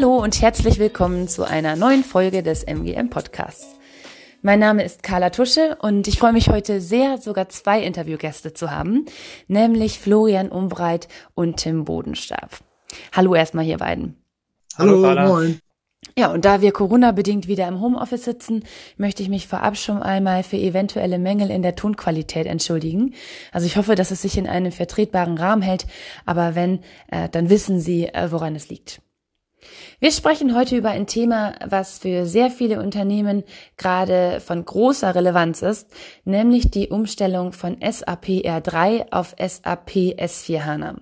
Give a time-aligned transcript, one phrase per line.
[0.00, 3.74] Hallo und herzlich willkommen zu einer neuen Folge des MGM Podcasts.
[4.42, 8.70] Mein Name ist Carla Tusche und ich freue mich heute sehr, sogar zwei Interviewgäste zu
[8.70, 9.06] haben,
[9.48, 12.58] nämlich Florian Umbreit und Tim Bodenstab.
[13.12, 14.14] Hallo erstmal hier beiden.
[14.76, 15.60] Hallo, Hallo moin.
[16.16, 18.62] Ja, und da wir Corona-bedingt wieder im Homeoffice sitzen,
[18.98, 23.14] möchte ich mich vorab schon einmal für eventuelle Mängel in der Tonqualität entschuldigen.
[23.50, 25.86] Also ich hoffe, dass es sich in einem vertretbaren Rahmen hält,
[26.24, 29.00] aber wenn, äh, dann wissen Sie, äh, woran es liegt.
[30.00, 33.42] Wir sprechen heute über ein Thema, was für sehr viele Unternehmen
[33.76, 35.90] gerade von großer Relevanz ist,
[36.24, 41.00] nämlich die Umstellung von SAP R3 auf SAP S4 HANA.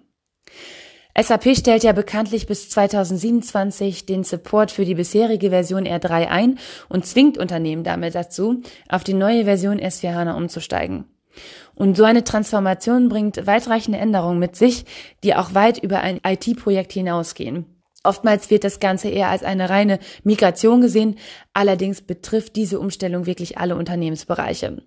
[1.15, 6.59] SAP stellt ja bekanntlich bis 2027 den Support für die bisherige Version R3 ein
[6.89, 11.05] und zwingt Unternehmen damit dazu, auf die neue Version S4 HANA umzusteigen.
[11.75, 14.87] Und so eine Transformation bringt weitreichende Änderungen mit sich,
[15.23, 17.76] die auch weit über ein IT-Projekt hinausgehen.
[18.07, 21.17] Oftmals wird das Ganze eher als eine reine Migration gesehen.
[21.53, 24.83] Allerdings betrifft diese Umstellung wirklich alle Unternehmensbereiche.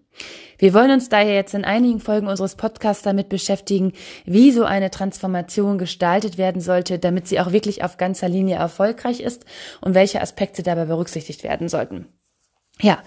[0.58, 3.94] Wir wollen uns daher jetzt in einigen Folgen unseres Podcasts damit beschäftigen,
[4.26, 9.20] wie so eine Transformation gestaltet werden sollte, damit sie auch wirklich auf ganzer Linie erfolgreich
[9.20, 9.46] ist
[9.82, 12.08] und welche Aspekte dabei berücksichtigt werden sollten.
[12.82, 13.04] Ja,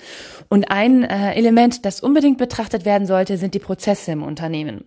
[0.51, 4.85] und ein äh, Element, das unbedingt betrachtet werden sollte, sind die Prozesse im Unternehmen.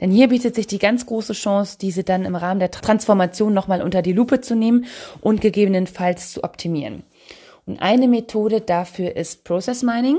[0.00, 3.82] Denn hier bietet sich die ganz große Chance, diese dann im Rahmen der Transformation nochmal
[3.82, 4.84] unter die Lupe zu nehmen
[5.20, 7.02] und gegebenenfalls zu optimieren.
[7.66, 10.18] Und eine Methode dafür ist Process Mining.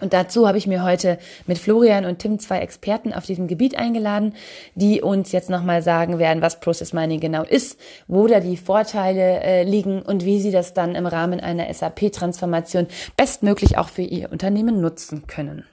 [0.00, 3.76] Und dazu habe ich mir heute mit Florian und Tim zwei Experten auf diesem Gebiet
[3.76, 4.34] eingeladen,
[4.74, 9.40] die uns jetzt nochmal sagen werden, was Process Mining genau ist, wo da die Vorteile
[9.40, 14.32] äh, liegen und wie sie das dann im Rahmen einer SAP-Transformation bestmöglich auch für ihr
[14.32, 15.64] Unternehmen nutzen können.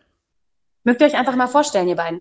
[0.83, 2.19] Mögt ihr euch einfach mal vorstellen, ihr beiden?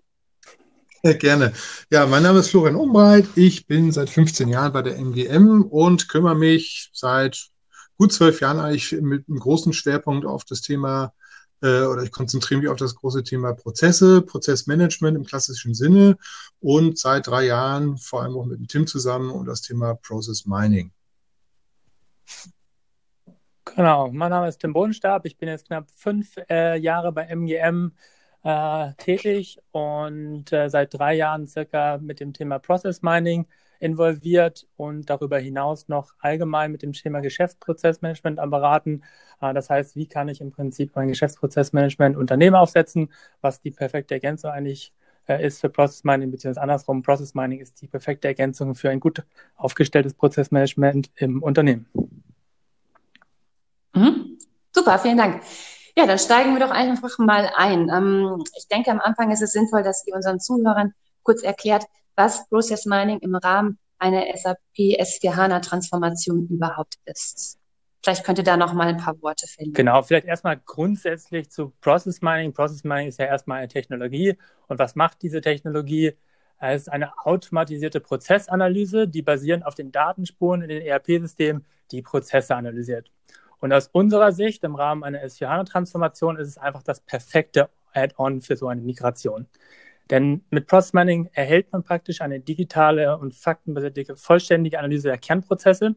[1.03, 1.53] Ja, gerne.
[1.91, 3.27] Ja, mein Name ist Florian Umbreit.
[3.35, 7.49] Ich bin seit 15 Jahren bei der MGM und kümmere mich seit
[7.97, 11.13] gut zwölf Jahren eigentlich mit einem großen Schwerpunkt auf das Thema
[11.61, 16.17] äh, oder ich konzentriere mich auf das große Thema Prozesse, Prozessmanagement im klassischen Sinne
[16.59, 20.45] und seit drei Jahren vor allem auch mit dem Tim zusammen um das Thema Process
[20.45, 20.91] Mining.
[23.75, 25.25] Genau, mein Name ist Tim Bodenstab.
[25.25, 27.91] Ich bin jetzt knapp fünf äh, Jahre bei MGM
[28.43, 33.45] äh, tätig und äh, seit drei Jahren circa mit dem Thema Process Mining
[33.79, 39.03] involviert und darüber hinaus noch allgemein mit dem Thema Geschäftsprozessmanagement am Beraten.
[39.41, 43.11] Äh, das heißt, wie kann ich im Prinzip mein Geschäftsprozessmanagement Unternehmen aufsetzen,
[43.41, 44.93] was die perfekte Ergänzung eigentlich
[45.27, 48.99] äh, ist für Process Mining, beziehungsweise andersrum, Process Mining ist die perfekte Ergänzung für ein
[48.99, 49.23] gut
[49.55, 51.87] aufgestelltes Prozessmanagement im Unternehmen.
[53.93, 54.37] Mhm.
[54.73, 55.41] Super, vielen Dank.
[55.97, 57.89] Ja, dann steigen wir doch einfach mal ein.
[57.89, 60.93] Ähm, ich denke, am Anfang ist es sinnvoll, dass ihr unseren Zuhörern
[61.23, 61.85] kurz erklärt,
[62.17, 67.57] was Process Mining im Rahmen einer SAP S4 HANA Transformation überhaupt ist.
[68.03, 69.73] Vielleicht könnt ihr da noch mal ein paar Worte finden.
[69.73, 72.53] Genau, vielleicht erstmal grundsätzlich zu Process Mining.
[72.53, 74.37] Process Mining ist ja erstmal eine Technologie.
[74.67, 76.13] Und was macht diese Technologie?
[76.59, 82.55] Es ist eine automatisierte Prozessanalyse, die basierend auf den Datenspuren in den ERP-Systemen die Prozesse
[82.55, 83.11] analysiert.
[83.59, 88.55] Und aus unserer Sicht im Rahmen einer S4HANA-Transformation ist es einfach das perfekte Add-on für
[88.55, 89.47] so eine Migration.
[90.09, 95.95] Denn mit Process Mining erhält man praktisch eine digitale und faktenbasierte vollständige Analyse der Kernprozesse,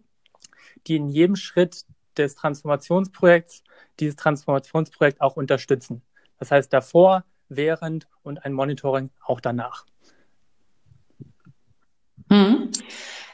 [0.86, 1.84] die in jedem Schritt
[2.16, 3.62] des Transformationsprojekts
[4.00, 6.02] dieses Transformationsprojekt auch unterstützen.
[6.38, 9.84] Das heißt davor, während und ein Monitoring auch danach.
[12.30, 12.70] Hm.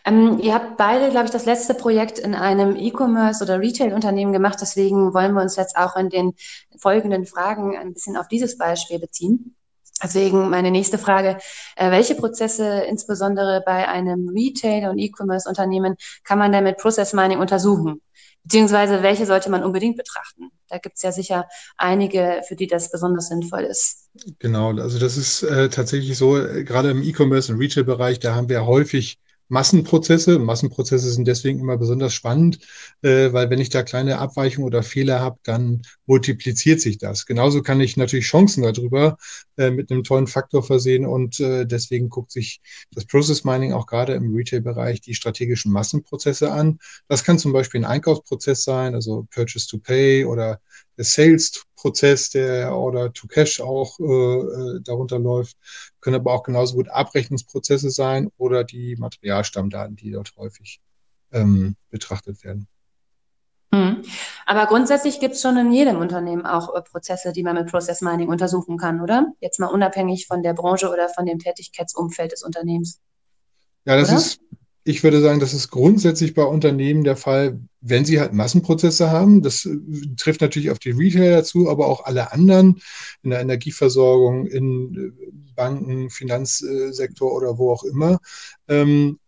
[0.05, 4.59] Ähm, ihr habt beide, glaube ich, das letzte Projekt in einem E-Commerce oder Retail-Unternehmen gemacht.
[4.61, 6.35] Deswegen wollen wir uns jetzt auch in den
[6.79, 9.57] folgenden Fragen ein bisschen auf dieses Beispiel beziehen.
[10.03, 11.39] Deswegen meine nächste Frage,
[11.77, 17.39] äh, welche Prozesse insbesondere bei einem Retail- und E-Commerce-Unternehmen kann man denn mit Process Mining
[17.39, 18.03] untersuchen?
[18.45, 20.51] Beziehungsweise welche sollte man unbedingt betrachten?
[20.69, 24.09] Da gibt es ja sicher einige, für die das besonders sinnvoll ist.
[24.39, 28.49] Genau, also das ist äh, tatsächlich so, äh, gerade im E-Commerce und Retail-Bereich, da haben
[28.49, 29.19] wir häufig
[29.49, 30.39] Massenprozesse.
[30.39, 32.59] Massenprozesse sind deswegen immer besonders spannend,
[33.03, 37.27] äh, weil wenn ich da kleine Abweichungen oder Fehler habe, dann multipliziert sich das.
[37.27, 39.17] Genauso kann ich natürlich Chancen darüber
[39.57, 42.61] äh, mit einem tollen Faktor versehen und äh, deswegen guckt sich
[42.93, 46.79] das Process Mining auch gerade im Retail-Bereich die strategischen Massenprozesse an.
[47.09, 50.61] Das kann zum Beispiel ein Einkaufsprozess sein, also Purchase to Pay oder
[50.97, 51.05] der
[51.77, 55.57] Sales-Prozess, der Order to Cash auch äh, äh, darunter läuft,
[56.01, 60.81] können aber auch genauso gut Abrechnungsprozesse sein oder die Materialstammdaten, die dort häufig
[61.33, 62.69] ähm, betrachtet werden.
[63.73, 64.03] Hm.
[64.47, 68.01] Aber grundsätzlich gibt es schon in jedem Unternehmen auch äh, Prozesse, die man mit Process
[68.01, 69.33] Mining untersuchen kann, oder?
[69.41, 73.01] Jetzt mal unabhängig von der Branche oder von dem Tätigkeitsumfeld des Unternehmens.
[73.85, 74.19] Ja, das oder?
[74.19, 74.41] ist
[74.89, 79.43] ich würde sagen, das ist grundsätzlich bei Unternehmen der Fall, wenn sie halt Massenprozesse haben.
[79.43, 79.77] Das äh,
[80.17, 82.81] trifft natürlich auf die Retailer zu, aber auch alle anderen
[83.25, 88.21] in der Energieversorgung, in äh, Banken, Finanzsektor oder wo auch immer.
[88.69, 89.19] Ähm,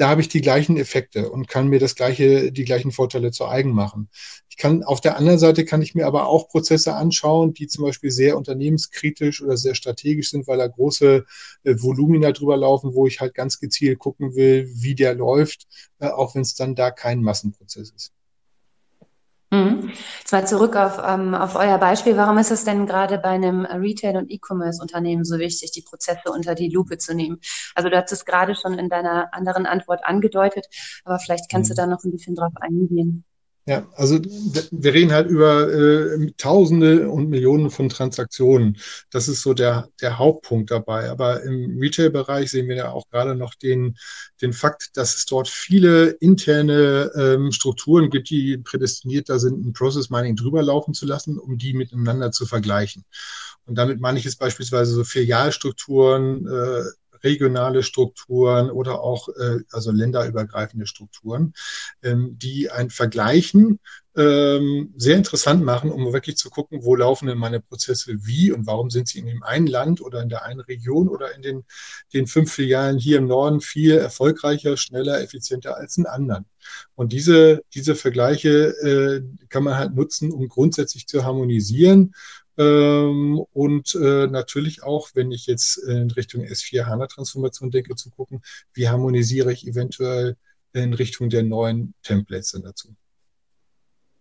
[0.00, 3.46] da habe ich die gleichen Effekte und kann mir das gleiche, die gleichen Vorteile zu
[3.46, 4.08] eigen machen.
[4.48, 7.84] Ich kann, auf der anderen Seite kann ich mir aber auch Prozesse anschauen, die zum
[7.84, 11.26] Beispiel sehr unternehmenskritisch oder sehr strategisch sind, weil da große
[11.64, 15.66] äh, Volumina drüber laufen, wo ich halt ganz gezielt gucken will, wie der läuft,
[15.98, 18.12] äh, auch wenn es dann da kein Massenprozess ist.
[19.52, 19.90] Mhm.
[20.20, 22.16] Jetzt mal zurück auf, ähm, auf euer Beispiel.
[22.16, 26.54] Warum ist es denn gerade bei einem Retail- und E-Commerce-Unternehmen so wichtig, die Prozesse unter
[26.54, 27.40] die Lupe zu nehmen?
[27.74, 30.66] Also du hast es gerade schon in deiner anderen Antwort angedeutet,
[31.04, 31.74] aber vielleicht kannst mhm.
[31.74, 33.24] du da noch ein bisschen drauf eingehen.
[33.70, 34.18] Ja, also
[34.72, 38.78] wir reden halt über äh, Tausende und Millionen von Transaktionen.
[39.12, 41.08] Das ist so der, der Hauptpunkt dabei.
[41.08, 43.96] Aber im Retail-Bereich sehen wir ja auch gerade noch den,
[44.42, 49.72] den Fakt, dass es dort viele interne ähm, Strukturen gibt, die prädestiniert da sind, ein
[49.72, 53.04] Process Mining drüber laufen zu lassen, um die miteinander zu vergleichen.
[53.66, 56.82] Und damit meine ich jetzt beispielsweise so Filialstrukturen, äh,
[57.22, 61.54] regionale Strukturen oder auch äh, also länderübergreifende Strukturen,
[62.02, 63.80] ähm, die ein Vergleichen
[64.16, 68.66] ähm, sehr interessant machen, um wirklich zu gucken, wo laufen denn meine Prozesse wie und
[68.66, 71.64] warum sind sie in dem einen Land oder in der einen Region oder in den,
[72.12, 76.44] den fünf Filialen hier im Norden viel erfolgreicher, schneller, effizienter als in anderen.
[76.94, 82.14] Und diese, diese Vergleiche äh, kann man halt nutzen, um grundsätzlich zu harmonisieren
[82.60, 88.42] ähm, und äh, natürlich auch, wenn ich jetzt in Richtung S4 HANA-Transformation denke, zu gucken,
[88.74, 90.36] wie harmonisiere ich eventuell
[90.74, 92.94] in Richtung der neuen Templates dann dazu.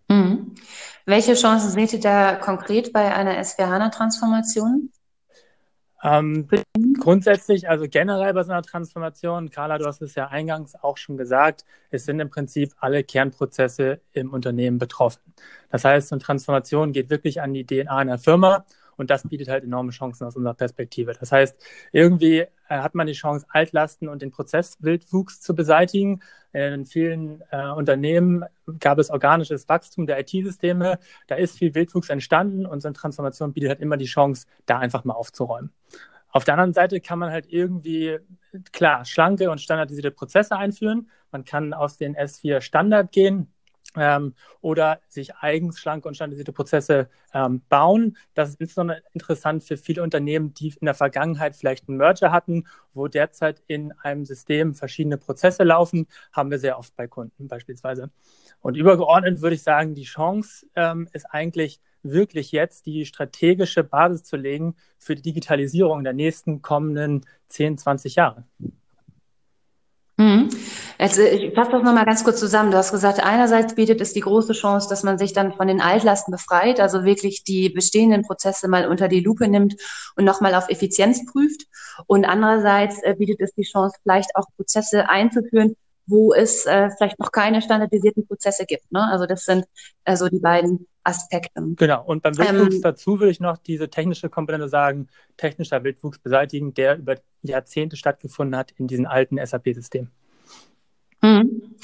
[0.08, 0.56] Mhm.
[1.06, 4.90] Welche Chancen seht ihr da konkret bei einer S4 HANA-Transformation?
[6.02, 6.48] Ähm,
[7.00, 11.18] grundsätzlich, also generell bei so einer Transformation, Carla, du hast es ja eingangs auch schon
[11.18, 15.22] gesagt, es sind im Prinzip alle Kernprozesse im Unternehmen betroffen.
[15.70, 18.66] Das heißt, so eine Transformation geht wirklich an die DNA einer Firma
[19.00, 21.14] und das bietet halt enorme Chancen aus unserer Perspektive.
[21.20, 21.56] Das heißt,
[21.92, 26.22] irgendwie äh, hat man die Chance, Altlasten und den Prozesswildwuchs zu beseitigen.
[26.52, 28.44] In vielen äh, Unternehmen
[28.80, 31.00] gab es organisches Wachstum der IT-Systeme.
[31.28, 34.80] Da ist viel Wildwuchs entstanden und so eine Transformation bietet halt immer die Chance, da
[34.80, 35.72] einfach mal aufzuräumen.
[36.32, 38.20] Auf der anderen Seite kann man halt irgendwie,
[38.72, 41.10] klar, schlanke und standardisierte Prozesse einführen.
[41.32, 43.52] Man kann aus den S4 Standard gehen,
[43.96, 48.18] ähm, oder sich eigens schlanke und standardisierte Prozesse ähm, bauen.
[48.34, 52.66] Das ist insbesondere interessant für viele Unternehmen, die in der Vergangenheit vielleicht einen Merger hatten,
[52.94, 58.12] wo derzeit in einem System verschiedene Prozesse laufen, haben wir sehr oft bei Kunden beispielsweise.
[58.62, 64.24] Und übergeordnet würde ich sagen, die Chance ähm, ist eigentlich wirklich jetzt die strategische Basis
[64.24, 68.46] zu legen für die Digitalisierung der nächsten kommenden 10, 20 Jahre.
[70.20, 70.50] Mhm.
[70.98, 72.72] Also ich fasse das nochmal ganz kurz zusammen.
[72.72, 75.80] Du hast gesagt, einerseits bietet es die große Chance, dass man sich dann von den
[75.80, 79.78] Altlasten befreit, also wirklich die bestehenden Prozesse mal unter die Lupe nimmt
[80.18, 81.68] und nochmal auf Effizienz prüft.
[82.06, 87.18] Und andererseits äh, bietet es die Chance, vielleicht auch Prozesse einzuführen, wo es äh, vielleicht
[87.18, 88.92] noch keine standardisierten Prozesse gibt.
[88.92, 89.02] Ne?
[89.10, 89.66] Also das sind
[90.04, 91.62] also die beiden Aspekte.
[91.76, 95.08] Genau, und beim Wildwuchs ähm, dazu will ich noch diese technische Komponente sagen,
[95.38, 100.12] technischer Wildwuchs beseitigen, der über Jahrzehnte stattgefunden hat in diesen alten SAP-Systemen.
[101.22, 101.76] Mhm.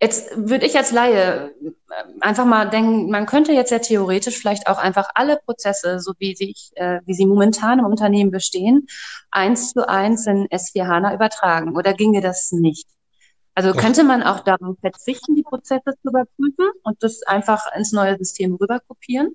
[0.00, 1.72] Jetzt würde ich als Laie äh,
[2.20, 6.36] einfach mal denken, man könnte jetzt ja theoretisch vielleicht auch einfach alle Prozesse, so wie,
[6.36, 8.86] sich, äh, wie sie momentan im Unternehmen bestehen,
[9.32, 11.76] eins zu eins in S4 HANA übertragen.
[11.76, 12.86] Oder ginge das nicht?
[13.54, 18.16] Also könnte man auch darauf verzichten, die Prozesse zu überprüfen und das einfach ins neue
[18.16, 19.34] System rüber kopieren?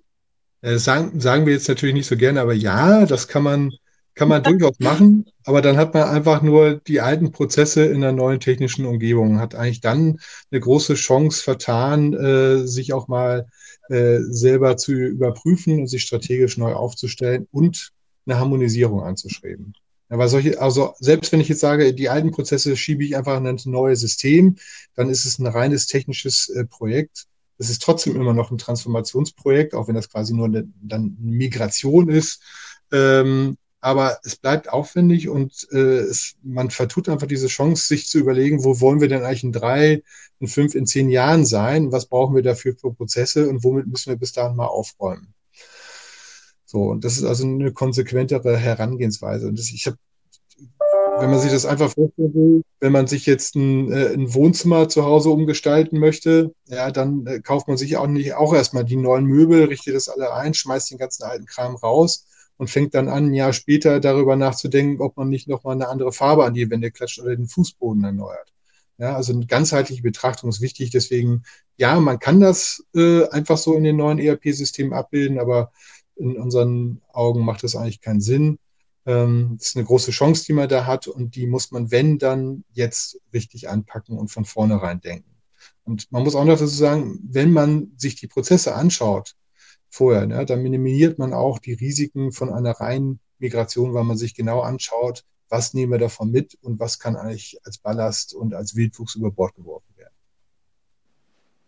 [0.61, 3.73] Äh, sagen, sagen wir jetzt natürlich nicht so gerne, aber ja, das kann man
[4.15, 8.11] kann man durchaus machen, aber dann hat man einfach nur die alten Prozesse in einer
[8.11, 10.19] neuen technischen Umgebung, hat eigentlich dann
[10.51, 13.47] eine große Chance vertan, äh, sich auch mal
[13.89, 17.91] äh, selber zu überprüfen und sich strategisch neu aufzustellen und
[18.25, 19.73] eine Harmonisierung anzustreben.
[20.09, 23.47] Aber solche, also selbst wenn ich jetzt sage, die alten Prozesse schiebe ich einfach in
[23.47, 24.57] ein neues System,
[24.93, 27.25] dann ist es ein reines technisches äh, Projekt.
[27.57, 32.09] Es ist trotzdem immer noch ein Transformationsprojekt, auch wenn das quasi nur eine, dann Migration
[32.09, 32.41] ist.
[32.91, 38.17] Ähm, aber es bleibt aufwendig und äh, es, man vertut einfach diese Chance, sich zu
[38.17, 40.03] überlegen, wo wollen wir denn eigentlich in drei,
[40.39, 41.91] in fünf, in zehn Jahren sein?
[41.91, 45.33] Was brauchen wir dafür für Prozesse und womit müssen wir bis dahin mal aufräumen?
[46.65, 49.47] So, und das ist also eine konsequentere Herangehensweise.
[49.47, 49.97] Und das, ich habe
[51.19, 54.89] wenn man sich das einfach vorstellen will, wenn man sich jetzt ein, äh, ein Wohnzimmer
[54.89, 58.95] zu Hause umgestalten möchte, ja, dann äh, kauft man sich auch nicht auch erstmal die
[58.95, 62.25] neuen Möbel, richtet das alle ein, schmeißt den ganzen alten Kram raus
[62.57, 66.11] und fängt dann an, ein Jahr später darüber nachzudenken, ob man nicht nochmal eine andere
[66.11, 68.53] Farbe an die Wände klatscht oder den Fußboden erneuert.
[68.97, 70.91] Ja, also eine ganzheitliche Betrachtung ist wichtig.
[70.91, 71.43] Deswegen,
[71.77, 75.71] ja, man kann das äh, einfach so in den neuen ERP-Systemen abbilden, aber
[76.15, 78.59] in unseren Augen macht das eigentlich keinen Sinn.
[79.05, 82.19] Ähm, das ist eine große Chance, die man da hat und die muss man, wenn,
[82.19, 85.29] dann jetzt richtig anpacken und von vornherein denken.
[85.83, 89.35] Und man muss auch noch dazu sagen, wenn man sich die Prozesse anschaut
[89.93, 94.33] vorher, ne, dann minimiert man auch die Risiken von einer reinen Migration, weil man sich
[94.33, 98.75] genau anschaut, was nehmen wir davon mit und was kann eigentlich als Ballast und als
[98.75, 100.13] Wildwuchs über Bord geworfen werden.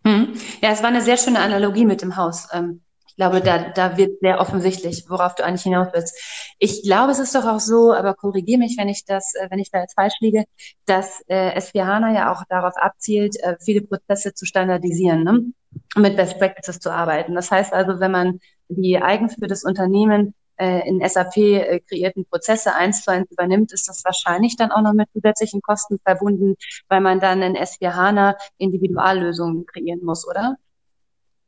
[0.05, 0.33] Hm.
[0.61, 2.47] Ja, es war eine sehr schöne Analogie mit dem Haus.
[2.51, 6.17] Ähm, ich glaube, da, da wird sehr offensichtlich, worauf du eigentlich hinaus willst.
[6.57, 9.59] Ich glaube, es ist doch auch so, aber korrigiere mich, wenn ich das, äh, wenn
[9.59, 10.45] ich da jetzt falsch liege,
[10.85, 15.45] dass äh, S4 HANA ja auch darauf abzielt, äh, viele Prozesse zu standardisieren, ne?
[15.95, 17.35] Mit Best Practices zu arbeiten.
[17.35, 22.25] Das heißt also, wenn man die eigens für das Unternehmen äh, in SAP äh, kreierten
[22.25, 26.55] Prozesse eins zu eins übernimmt, ist das wahrscheinlich dann auch noch mit zusätzlichen Kosten verbunden,
[26.89, 30.57] weil man dann in S4 HANA Individuallösungen kreieren muss, oder?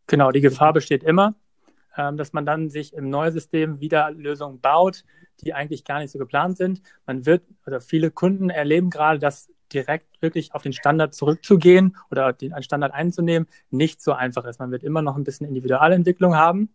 [0.08, 1.36] Genau, die Gefahr besteht immer.
[1.98, 5.04] Ähm, dass man dann sich im neuen System wieder Lösungen baut,
[5.42, 6.84] die eigentlich gar nicht so geplant sind.
[7.08, 12.34] Man wird, oder viele Kunden erleben gerade, dass direkt wirklich auf den Standard zurückzugehen oder
[12.34, 14.60] den, einen Standard einzunehmen, nicht so einfach ist.
[14.60, 16.74] Man wird immer noch ein bisschen Individualentwicklung haben,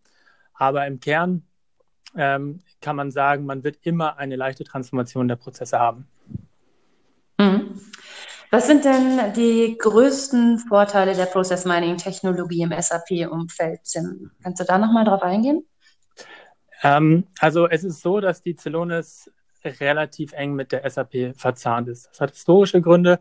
[0.55, 1.43] aber im Kern
[2.17, 6.07] ähm, kann man sagen, man wird immer eine leichte Transformation der Prozesse haben.
[7.39, 7.81] Mhm.
[8.51, 14.31] Was sind denn die größten Vorteile der Process Mining Technologie im SAP-Umfeld, Tim?
[14.43, 15.65] Kannst du da nochmal drauf eingehen?
[16.83, 19.31] Ähm, also es ist so, dass die Celonis
[19.65, 22.09] relativ eng mit der SAP verzahnt ist.
[22.11, 23.19] Das hat historische Gründe,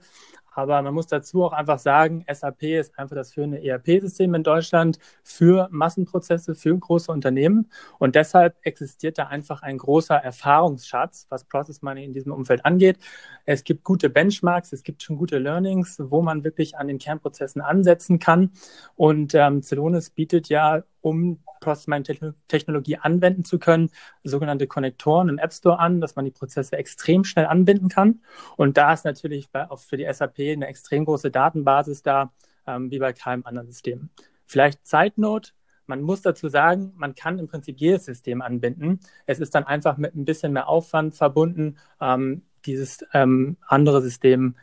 [0.53, 5.00] aber man muss dazu auch einfach sagen, SAP ist einfach das führende ERP-System in Deutschland
[5.24, 7.71] für Massenprozesse, für große Unternehmen.
[8.00, 12.98] Und deshalb existiert da einfach ein großer Erfahrungsschatz, was Process Money in diesem Umfeld angeht.
[13.45, 17.62] Es gibt gute Benchmarks, es gibt schon gute Learnings, wo man wirklich an den Kernprozessen
[17.62, 18.51] ansetzen kann.
[18.95, 23.89] Und ähm, Celonis bietet ja um Process-Mining-Technologie anwenden zu können,
[24.24, 28.22] sogenannte Konnektoren im App Store an, dass man die Prozesse extrem schnell anbinden kann.
[28.58, 32.31] Und da ist natürlich bei, auch für die SAP eine extrem große Datenbasis da,
[32.67, 34.10] ähm, wie bei keinem anderen System.
[34.46, 35.53] Vielleicht Zeitnot.
[35.88, 39.00] Man muss dazu sagen, man kann im Prinzip jedes System anbinden.
[39.25, 44.55] Es ist dann einfach mit ein bisschen mehr Aufwand verbunden, ähm, dieses ähm, andere System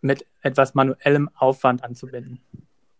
[0.00, 2.40] mit etwas manuellem Aufwand anzubinden.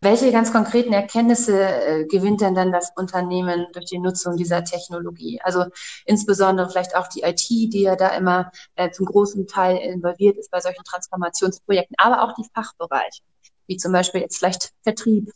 [0.00, 5.40] Welche ganz konkreten Erkenntnisse äh, gewinnt denn dann das Unternehmen durch die Nutzung dieser Technologie?
[5.42, 5.64] Also
[6.04, 10.50] insbesondere vielleicht auch die IT, die ja da immer äh, zum großen Teil involviert ist
[10.50, 13.22] bei solchen Transformationsprojekten, aber auch die Fachbereiche,
[13.66, 15.30] wie zum Beispiel jetzt vielleicht Vertrieb,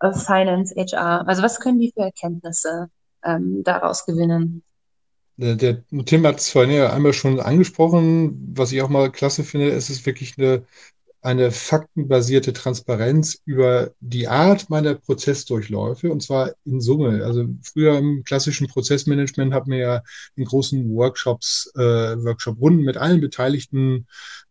[0.00, 1.26] äh, Finance, HR.
[1.28, 2.90] Also was können die für Erkenntnisse
[3.24, 4.64] ähm, daraus gewinnen?
[5.36, 8.52] Der, der Tim hat es vorhin ja einmal schon angesprochen.
[8.54, 10.64] Was ich auch mal klasse finde, ist es wirklich eine
[11.22, 17.24] eine faktenbasierte Transparenz über die Art meiner Prozessdurchläufe und zwar in Summe.
[17.24, 20.02] Also früher im klassischen Prozessmanagement hat man ja
[20.36, 24.06] in großen Workshops, äh, Workshop-Runden mit allen beteiligten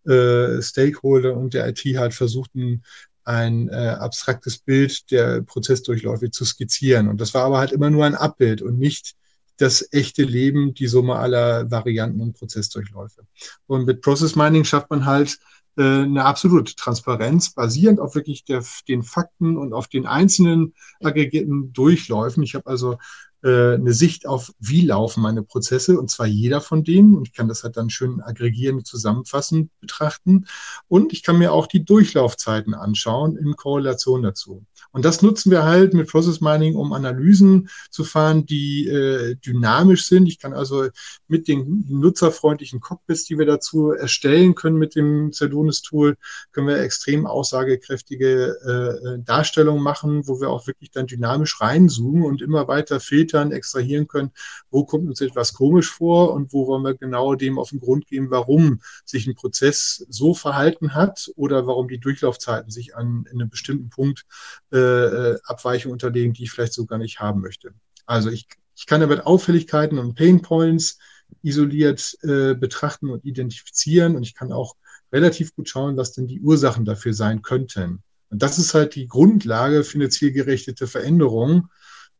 [0.05, 2.83] äh, Stakeholdern und der IT halt versucht, ein,
[3.23, 7.07] ein äh, abstraktes Bild der Prozessdurchläufe zu skizzieren.
[7.07, 9.15] Und das war aber halt immer nur ein Abbild und nicht
[9.57, 13.23] das echte Leben, die Summe aller Varianten und Prozessdurchläufe.
[13.67, 15.37] Und mit Process Mining schafft man halt
[15.77, 22.43] eine absolute Transparenz, basierend auf wirklich der, den Fakten und auf den einzelnen aggregierten Durchläufen.
[22.43, 22.97] Ich habe also
[23.43, 27.15] äh, eine Sicht auf, wie laufen meine Prozesse, und zwar jeder von denen.
[27.15, 30.45] Und ich kann das halt dann schön aggregieren, zusammenfassend betrachten.
[30.87, 34.65] Und ich kann mir auch die Durchlaufzeiten anschauen in Korrelation dazu.
[34.91, 40.07] Und das nutzen wir halt mit Process Mining, um Analysen zu fahren, die äh, dynamisch
[40.07, 40.27] sind.
[40.27, 40.87] Ich kann also
[41.27, 46.17] mit den nutzerfreundlichen Cockpits, die wir dazu erstellen können mit dem Celonis-Tool,
[46.51, 52.41] können wir extrem aussagekräftige äh, Darstellungen machen, wo wir auch wirklich dann dynamisch reinzoomen und
[52.41, 54.31] immer weiter filtern, extrahieren können,
[54.69, 58.07] wo kommt uns etwas komisch vor und wo wollen wir genau dem auf den Grund
[58.07, 63.39] gehen, warum sich ein Prozess so verhalten hat oder warum die Durchlaufzeiten sich an in
[63.39, 64.25] einem bestimmten Punkt
[64.71, 67.73] äh, äh, Abweichungen unterlegen, die ich vielleicht so gar nicht haben möchte.
[68.05, 70.97] Also ich, ich kann damit Auffälligkeiten und Pain Points
[71.43, 74.75] isoliert äh, betrachten und identifizieren und ich kann auch
[75.11, 78.03] relativ gut schauen, was denn die Ursachen dafür sein könnten.
[78.29, 81.69] Und das ist halt die Grundlage für eine zielgerechtete Veränderung.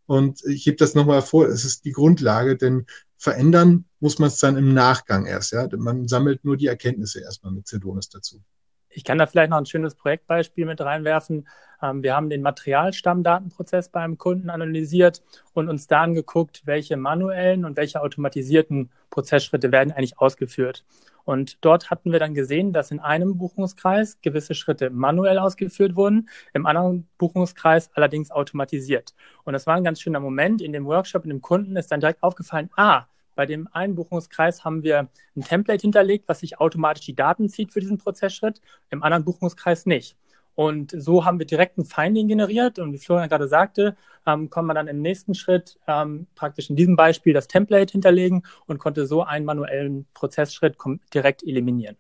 [0.10, 2.88] Und ich gebe das nochmal vor, es ist die Grundlage, denn
[3.18, 5.52] verändern muss man es dann im Nachgang erst.
[5.52, 5.70] Ja?
[5.78, 8.42] Man sammelt nur die Erkenntnisse erstmal mit Cedonis dazu.
[8.90, 11.48] Ich kann da vielleicht noch ein schönes Projektbeispiel mit reinwerfen.
[11.80, 15.22] Ähm, wir haben den Materialstammdatenprozess beim Kunden analysiert
[15.54, 20.86] und uns da angeguckt, welche manuellen und welche automatisierten Prozessschritte werden eigentlich ausgeführt.
[21.30, 26.28] Und dort hatten wir dann gesehen, dass in einem Buchungskreis gewisse Schritte manuell ausgeführt wurden,
[26.56, 29.14] im anderen Buchungskreis allerdings automatisiert.
[29.44, 30.60] Und das war ein ganz schöner Moment.
[30.60, 33.06] In dem Workshop in dem Kunden ist dann direkt aufgefallen, ah,
[33.36, 37.72] bei dem einen Buchungskreis haben wir ein Template hinterlegt, was sich automatisch die Daten zieht
[37.74, 38.60] für diesen Prozessschritt,
[38.90, 40.18] im anderen Buchungskreis nicht.
[40.60, 42.80] Und so haben wir direkt ein Finding generiert.
[42.80, 43.96] Und wie Florian gerade sagte,
[44.28, 48.44] ähm, kann man dann im nächsten Schritt ähm, praktisch in diesem Beispiel das Template hinterlegen
[48.68, 50.76] und konnte so einen manuellen Prozessschritt
[51.14, 51.96] direkt eliminieren.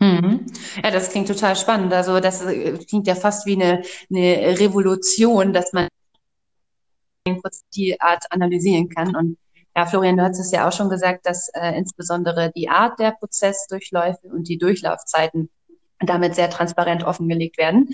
[0.00, 0.46] Mhm.
[0.82, 1.92] Ja, das klingt total spannend.
[1.92, 5.86] Also das äh, klingt ja fast wie eine, eine Revolution, dass man
[7.76, 9.14] die Art analysieren kann.
[9.14, 9.38] Und
[9.76, 13.12] ja, Florian, du hast es ja auch schon gesagt, dass äh, insbesondere die Art der
[13.12, 15.50] Prozessdurchläufe und die Durchlaufzeiten
[16.06, 17.88] damit sehr transparent offengelegt werden.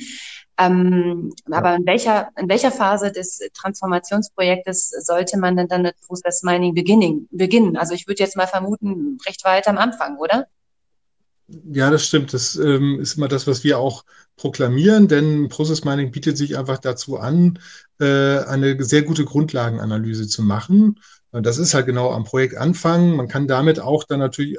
[0.58, 1.58] Ähm, ja.
[1.58, 6.74] Aber in welcher, in welcher Phase des Transformationsprojektes sollte man denn dann mit Process Mining
[6.74, 7.28] beginnen?
[7.30, 7.76] beginnen?
[7.76, 10.46] Also ich würde jetzt mal vermuten, recht weit am Anfang, oder?
[11.48, 12.34] Ja, das stimmt.
[12.34, 14.04] Das ähm, ist immer das, was wir auch
[14.36, 17.58] proklamieren, denn Process Mining bietet sich einfach dazu an,
[18.00, 20.98] äh, eine sehr gute Grundlagenanalyse zu machen
[21.30, 23.16] das ist halt genau am Projekt anfangen.
[23.16, 24.58] Man kann damit auch dann natürlich,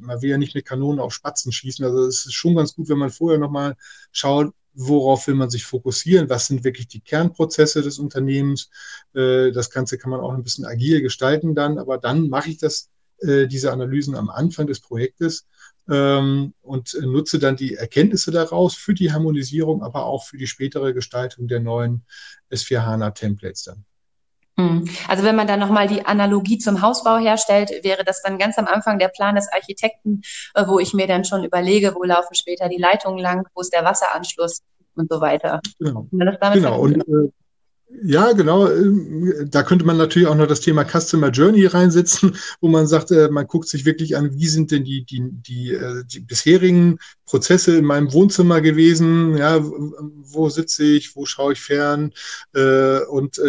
[0.00, 1.84] man will ja nicht mit Kanonen auf Spatzen schießen.
[1.84, 3.76] Also es ist schon ganz gut, wenn man vorher nochmal
[4.12, 8.70] schaut, worauf will man sich fokussieren, was sind wirklich die Kernprozesse des Unternehmens.
[9.14, 12.58] Äh, das Ganze kann man auch ein bisschen agil gestalten dann, aber dann mache ich
[12.58, 15.46] das, äh, diese Analysen am Anfang des Projektes
[15.88, 20.92] ähm, und nutze dann die Erkenntnisse daraus für die Harmonisierung, aber auch für die spätere
[20.92, 22.04] Gestaltung der neuen
[22.50, 23.84] S4 HANA Templates dann.
[24.56, 24.88] Hm.
[25.08, 28.66] Also wenn man dann nochmal die Analogie zum Hausbau herstellt, wäre das dann ganz am
[28.66, 30.22] Anfang der Plan des Architekten,
[30.54, 33.72] äh, wo ich mir dann schon überlege, wo laufen später die Leitungen lang, wo ist
[33.72, 34.62] der Wasseranschluss
[34.94, 35.60] und so weiter.
[35.80, 36.06] Genau.
[36.10, 36.80] genau.
[36.80, 37.30] Und, äh,
[38.02, 38.68] ja, genau.
[38.68, 43.10] Äh, da könnte man natürlich auch noch das Thema Customer Journey reinsetzen, wo man sagt,
[43.10, 45.78] äh, man guckt sich wirklich an, wie sind denn die, die, die,
[46.12, 52.12] die bisherigen Prozesse in meinem Wohnzimmer gewesen, ja, wo sitze ich, wo schaue ich fern
[53.08, 53.40] und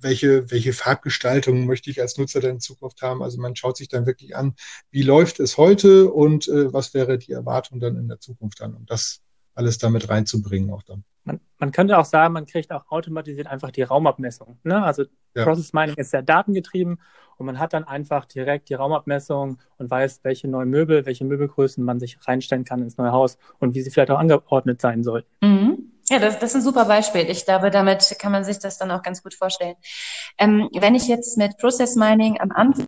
[0.00, 3.22] welche, welche Farbgestaltung möchte ich als Nutzer denn in Zukunft haben.
[3.22, 4.54] Also man schaut sich dann wirklich an,
[4.90, 8.74] wie läuft es heute und äh, was wäre die Erwartung dann in der Zukunft dann,
[8.74, 9.20] um das
[9.54, 11.02] alles damit reinzubringen auch dann.
[11.24, 14.58] Man, man könnte auch sagen, man kriegt auch automatisiert einfach die Raumabmessung.
[14.62, 14.82] Ne?
[14.82, 15.04] Also
[15.34, 15.44] ja.
[15.44, 17.00] Process Mining ist sehr datengetrieben
[17.36, 21.82] und man hat dann einfach direkt die Raumabmessung und weiß, welche neuen Möbel, welche Möbelgrößen
[21.82, 25.28] man sich reinstellen kann ins neue Haus und wie sie vielleicht auch angeordnet sein sollten.
[25.40, 25.92] Mhm.
[26.08, 27.28] Ja, das, das ist ein super Beispiel.
[27.28, 29.74] Ich glaube, damit kann man sich das dann auch ganz gut vorstellen.
[30.38, 32.86] Ähm, wenn ich jetzt mit Process Mining am Anfang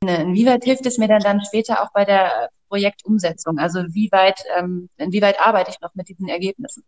[0.00, 3.58] inwieweit hilft es mir dann, dann später auch bei der Projektumsetzung?
[3.58, 6.84] Also wie weit, ähm, inwieweit arbeite ich noch mit diesen Ergebnissen?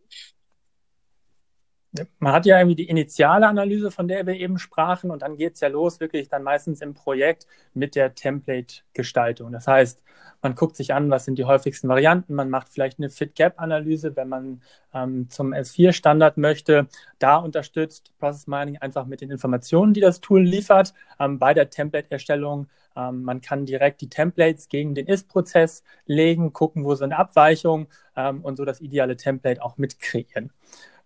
[2.18, 5.54] Man hat ja irgendwie die initiale Analyse, von der wir eben sprachen, und dann geht
[5.54, 9.52] es ja los, wirklich dann meistens im Projekt mit der Template-Gestaltung.
[9.52, 10.02] Das heißt,
[10.44, 14.28] man guckt sich an, was sind die häufigsten Varianten, man macht vielleicht eine Fit-Gap-Analyse, wenn
[14.28, 16.86] man ähm, zum S4-Standard möchte.
[17.18, 21.70] Da unterstützt Process Mining einfach mit den Informationen, die das Tool liefert, ähm, bei der
[21.70, 22.68] Template-Erstellung.
[22.94, 28.42] Ähm, man kann direkt die Templates gegen den Ist-Prozess legen, gucken, wo sind Abweichungen ähm,
[28.42, 30.52] und so das ideale Template auch mitkreieren.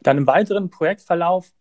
[0.00, 1.52] Dann im weiteren Projektverlauf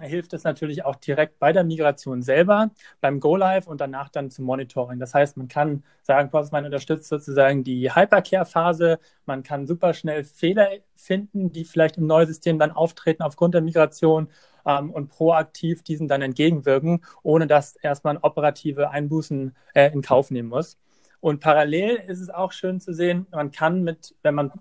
[0.00, 4.46] hilft es natürlich auch direkt bei der Migration selber, beim Go-Live und danach dann zum
[4.46, 4.98] Monitoring.
[4.98, 8.98] Das heißt, man kann sagen, Postman unterstützt sozusagen die Hypercare-Phase.
[9.26, 13.60] Man kann super schnell Fehler finden, die vielleicht im neuen System dann auftreten aufgrund der
[13.60, 14.28] Migration
[14.66, 20.48] ähm, und proaktiv diesen dann entgegenwirken, ohne dass erstmal operative Einbußen äh, in Kauf nehmen
[20.48, 20.78] muss.
[21.20, 24.52] Und parallel ist es auch schön zu sehen, man kann mit, wenn man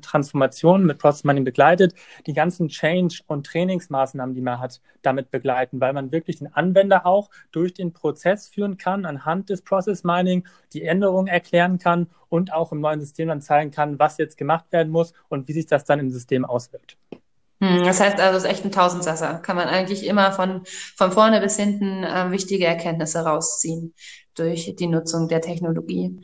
[0.00, 1.94] Transformation mit Process Mining begleitet,
[2.26, 7.06] die ganzen Change- und Trainingsmaßnahmen, die man hat, damit begleiten, weil man wirklich den Anwender
[7.06, 12.52] auch durch den Prozess führen kann, anhand des Process Mining die Änderungen erklären kann und
[12.52, 15.66] auch im neuen System dann zeigen kann, was jetzt gemacht werden muss und wie sich
[15.66, 16.96] das dann im System auswirkt.
[17.60, 19.38] Hm, das heißt also, es ist echt ein Tausendsasser.
[19.38, 20.62] Kann man eigentlich immer von,
[20.96, 23.94] von vorne bis hinten äh, wichtige Erkenntnisse rausziehen
[24.34, 26.20] durch die Nutzung der Technologie.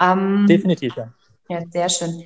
[0.00, 1.12] Ähm, Definitiv, ja.
[1.48, 2.24] Ja, sehr schön.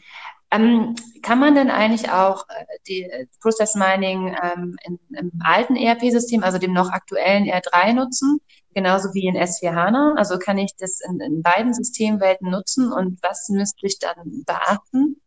[0.53, 5.77] Ähm, kann man denn eigentlich auch äh, die äh, Process Mining ähm, in, im alten
[5.77, 8.41] ERP-System, also dem noch aktuellen R3 nutzen,
[8.75, 10.15] genauso wie in S4 HANA?
[10.17, 15.21] Also kann ich das in, in beiden Systemwelten nutzen und was müsste ich dann beachten,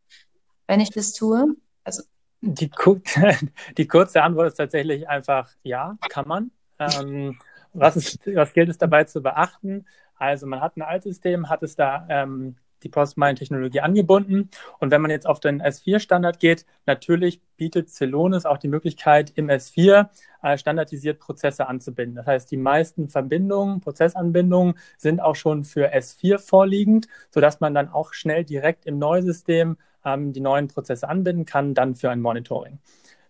[0.67, 1.55] wenn ich das tue?
[1.85, 2.03] Also
[2.41, 2.69] die,
[3.77, 6.51] die kurze Antwort ist tatsächlich einfach ja, kann man.
[6.79, 7.39] Ähm,
[7.71, 9.85] was, ist, was gilt es dabei zu beachten?
[10.17, 14.49] Also man hat ein Altsystem, hat es da ähm, die Process Mining Technologie angebunden.
[14.79, 19.49] Und wenn man jetzt auf den S4-Standard geht, natürlich bietet Celonis auch die Möglichkeit, im
[19.49, 20.09] S4
[20.41, 22.15] äh, standardisiert Prozesse anzubinden.
[22.15, 27.89] Das heißt, die meisten Verbindungen, Prozessanbindungen sind auch schon für S4 vorliegend, sodass man dann
[27.89, 32.79] auch schnell direkt im Neusystem ähm, die neuen Prozesse anbinden kann, dann für ein Monitoring.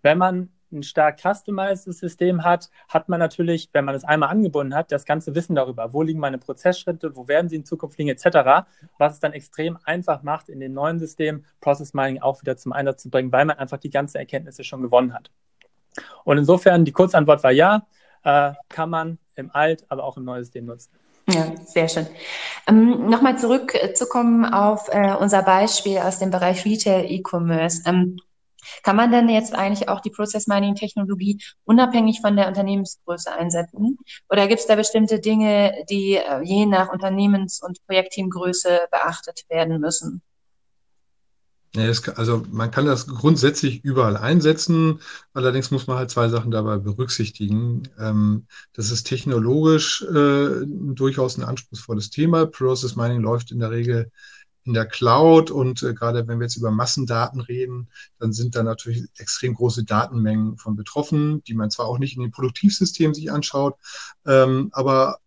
[0.01, 4.75] Wenn man ein stark customized System hat, hat man natürlich, wenn man es einmal angebunden
[4.75, 8.09] hat, das ganze Wissen darüber, wo liegen meine Prozessschritte, wo werden sie in Zukunft liegen,
[8.09, 12.57] etc., was es dann extrem einfach macht, in dem neuen System Process Mining auch wieder
[12.57, 15.31] zum Einsatz zu bringen, weil man einfach die ganzen Erkenntnisse schon gewonnen hat.
[16.23, 17.85] Und insofern, die Kurzantwort war ja,
[18.23, 20.91] äh, kann man im Alt, aber auch im neuen System nutzen.
[21.29, 22.07] Ja, sehr schön.
[22.67, 27.83] Ähm, Nochmal zurückzukommen auf äh, unser Beispiel aus dem Bereich Retail E-Commerce.
[27.85, 28.17] Ähm,
[28.83, 33.97] kann man denn jetzt eigentlich auch die Process Mining Technologie unabhängig von der Unternehmensgröße einsetzen?
[34.29, 39.79] Oder gibt es da bestimmte Dinge, die äh, je nach Unternehmens- und Projektteamgröße beachtet werden
[39.79, 40.21] müssen?
[42.15, 44.99] Also man kann das grundsätzlich überall einsetzen.
[45.33, 47.89] Allerdings muss man halt zwei Sachen dabei berücksichtigen.
[47.97, 52.45] Ähm, das ist technologisch äh, durchaus ein anspruchsvolles Thema.
[52.45, 54.11] Process Mining läuft in der Regel
[54.65, 58.63] in der Cloud und äh, gerade wenn wir jetzt über Massendaten reden, dann sind da
[58.63, 63.31] natürlich extrem große Datenmengen von betroffen, die man zwar auch nicht in den Produktivsystemen sich
[63.31, 63.75] anschaut,
[64.25, 65.19] ähm, aber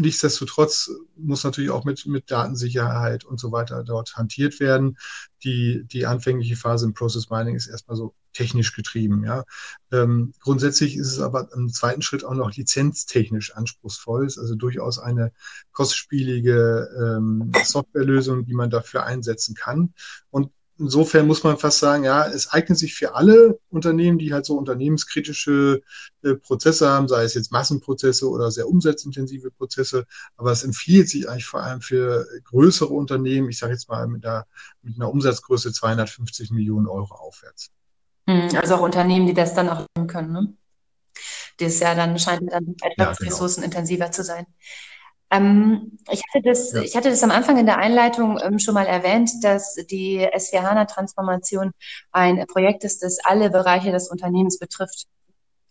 [0.00, 4.98] nichtsdestotrotz muss natürlich auch mit, mit Datensicherheit und so weiter dort hantiert werden.
[5.44, 9.24] Die, die anfängliche Phase im Process Mining ist erstmal so technisch getrieben.
[9.24, 9.44] Ja.
[9.92, 14.26] Ähm, grundsätzlich ist es aber im zweiten Schritt auch noch lizenztechnisch anspruchsvoll.
[14.26, 15.32] Ist also durchaus eine
[15.72, 19.94] kostspielige ähm, Softwarelösung, die man dafür einsetzen kann.
[20.30, 24.46] Und insofern muss man fast sagen, ja, es eignet sich für alle Unternehmen, die halt
[24.46, 25.82] so unternehmenskritische
[26.22, 30.06] äh, Prozesse haben, sei es jetzt Massenprozesse oder sehr umsatzintensive Prozesse.
[30.36, 34.24] Aber es empfiehlt sich eigentlich vor allem für größere Unternehmen, ich sage jetzt mal mit
[34.24, 34.46] einer,
[34.82, 37.70] mit einer Umsatzgröße 250 Millionen Euro aufwärts.
[38.26, 40.54] Hm, also auch Unternehmen, die das dann auch können, ne?
[41.58, 43.30] Das ja dann scheint dann etwas ja, genau.
[43.30, 44.46] ressourcenintensiver zu sein.
[45.30, 46.82] Ähm, ich, hatte das, ja.
[46.82, 51.70] ich hatte das am Anfang in der Einleitung ähm, schon mal erwähnt, dass die S4HANA-Transformation
[52.10, 55.06] ein Projekt ist, das alle Bereiche des Unternehmens betrifft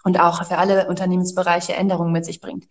[0.04, 2.67] und auch für alle Unternehmensbereiche Änderungen mit sich bringt.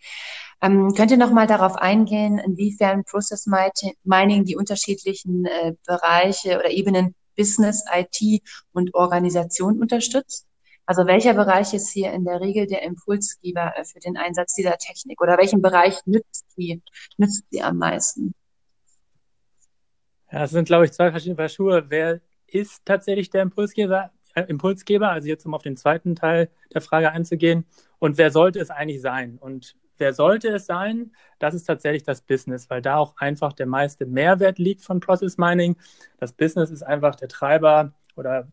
[0.60, 6.70] Ähm, könnt ihr noch mal darauf eingehen, inwiefern Process Mining die unterschiedlichen äh, Bereiche oder
[6.70, 10.47] Ebenen Business, IT und Organisation unterstützt?
[10.88, 14.78] Also welcher Bereich ist hier in der Regel der Impulsgeber äh, für den Einsatz dieser
[14.78, 16.82] Technik oder welchen Bereich nützt sie,
[17.18, 18.32] nützt sie am meisten?
[20.32, 21.84] Ja, es sind, glaube ich, zwei verschiedene Paar Schuhe.
[21.90, 24.12] Wer ist tatsächlich der Impulsgeber?
[24.34, 27.66] Äh, Impulsgeber, also jetzt um auf den zweiten Teil der Frage einzugehen.
[27.98, 29.36] Und wer sollte es eigentlich sein?
[29.36, 31.12] Und wer sollte es sein?
[31.38, 35.36] Das ist tatsächlich das Business, weil da auch einfach der meiste Mehrwert liegt von Process
[35.36, 35.76] Mining.
[36.16, 38.48] Das Business ist einfach der Treiber oder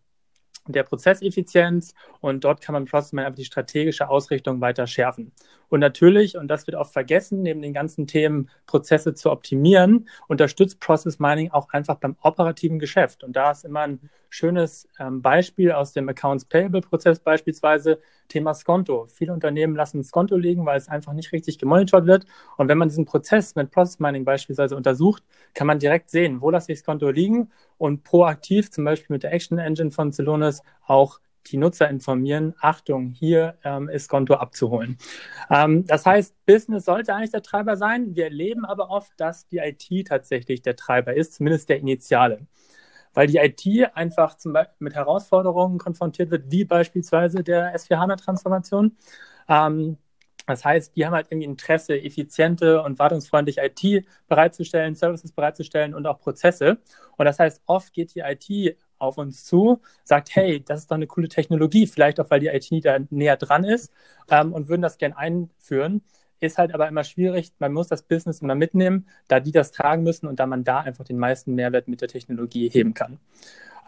[0.68, 5.32] der Prozesseffizienz und dort kann man Process einfach die strategische Ausrichtung weiter schärfen.
[5.70, 10.80] Und natürlich, und das wird oft vergessen, neben den ganzen Themen Prozesse zu optimieren, unterstützt
[10.80, 13.24] Process Mining auch einfach beim operativen Geschäft.
[13.24, 18.54] Und da ist immer ein schönes ähm, Beispiel aus dem Accounts Payable Prozess beispielsweise Thema
[18.54, 19.08] Skonto.
[19.08, 22.26] Viele Unternehmen lassen Skonto liegen, weil es einfach nicht richtig gemonitort wird.
[22.58, 26.50] Und wenn man diesen Prozess mit Process Mining beispielsweise untersucht, kann man direkt sehen, wo
[26.50, 31.20] lasse ich Skonto liegen und proaktiv, zum Beispiel mit der Action Engine von Celonis, auch
[31.48, 34.98] die Nutzer informieren, Achtung, hier ähm, ist Konto abzuholen.
[35.50, 38.16] Ähm, das heißt, Business sollte eigentlich der Treiber sein.
[38.16, 42.48] Wir erleben aber oft, dass die IT tatsächlich der Treiber ist, zumindest der Initiale
[43.16, 48.96] weil die IT einfach zum Beispiel mit Herausforderungen konfrontiert wird, wie beispielsweise der S4HANA-Transformation.
[49.50, 49.98] Ähm,
[50.48, 56.06] das heißt, die haben halt irgendwie Interesse, effiziente und wartungsfreundliche IT bereitzustellen, Services bereitzustellen und
[56.06, 56.78] auch Prozesse.
[57.18, 60.96] Und das heißt, oft geht die IT auf uns zu, sagt, hey, das ist doch
[60.96, 63.92] eine coole Technologie, vielleicht auch, weil die IT da näher dran ist
[64.30, 66.02] ähm, und würden das gern einführen.
[66.40, 67.54] Ist halt aber immer schwierig.
[67.60, 70.82] Man muss das Business immer mitnehmen, da die das tragen müssen und da man da
[70.82, 73.20] einfach den meisten Mehrwert mit der Technologie heben kann.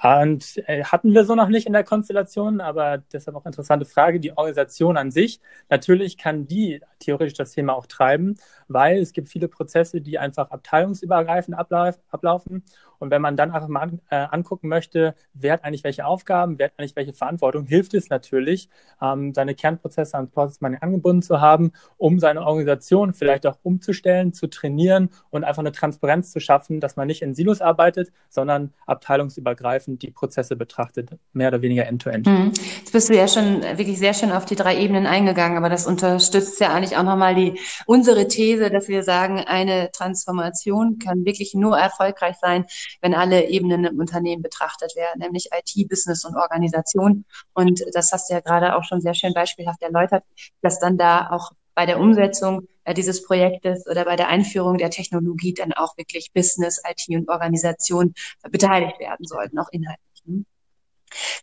[0.03, 4.19] Und äh, hatten wir so noch nicht in der Konstellation, aber deshalb auch interessante Frage,
[4.19, 5.41] die Organisation an sich.
[5.69, 10.51] Natürlich kann die theoretisch das Thema auch treiben, weil es gibt viele Prozesse, die einfach
[10.51, 12.63] abteilungsübergreifend ablauf, ablaufen.
[12.99, 16.59] Und wenn man dann einfach mal an, äh, angucken möchte, wer hat eigentlich welche Aufgaben,
[16.59, 18.69] wer hat eigentlich welche Verantwortung, hilft es natürlich,
[19.01, 24.33] ähm, seine Kernprozesse an Process Mining angebunden zu haben, um seine Organisation vielleicht auch umzustellen,
[24.33, 28.73] zu trainieren und einfach eine Transparenz zu schaffen, dass man nicht in Silos arbeitet, sondern
[28.85, 32.27] abteilungsübergreifend übergreifend die Prozesse betrachtet, mehr oder weniger end-to-end.
[32.27, 32.31] -end.
[32.31, 32.53] Mhm.
[32.79, 35.87] Jetzt bist du ja schon wirklich sehr schön auf die drei Ebenen eingegangen, aber das
[35.87, 41.53] unterstützt ja eigentlich auch nochmal die, unsere These, dass wir sagen, eine Transformation kann wirklich
[41.53, 42.65] nur erfolgreich sein,
[43.01, 47.25] wenn alle Ebenen im Unternehmen betrachtet werden, nämlich IT, Business und Organisation.
[47.53, 50.23] Und das hast du ja gerade auch schon sehr schön beispielhaft erläutert,
[50.61, 54.89] dass dann da auch bei der Umsetzung äh, dieses Projektes oder bei der Einführung der
[54.89, 58.13] Technologie dann auch wirklich Business, IT und Organisation
[58.49, 60.07] beteiligt werden sollten, auch inhaltlich.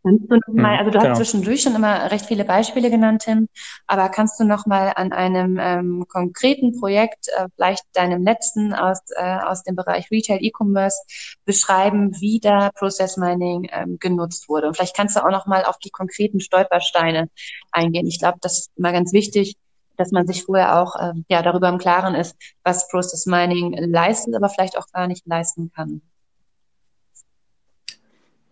[0.02, 1.10] Kannst du noch mal, hm, also du genau.
[1.10, 3.48] hast zwischendurch schon immer recht viele Beispiele genannt, Tim,
[3.86, 9.00] aber kannst du noch mal an einem ähm, konkreten Projekt, äh, vielleicht deinem letzten aus,
[9.16, 11.02] äh, aus dem Bereich Retail E-Commerce,
[11.44, 14.68] beschreiben, wie da Process Mining ähm, genutzt wurde?
[14.68, 17.28] Und vielleicht kannst du auch noch mal auf die konkreten Stolpersteine
[17.72, 18.06] eingehen.
[18.06, 19.56] Ich glaube, das ist immer ganz wichtig,
[19.96, 24.34] dass man sich vorher auch äh, ja, darüber im Klaren ist, was Process Mining leistet,
[24.34, 26.02] aber vielleicht auch gar nicht leisten kann.